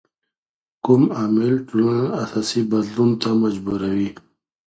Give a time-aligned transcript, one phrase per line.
[0.85, 4.09] کوم عامل ټولنه اساسي بدلون ته مجبوروي؟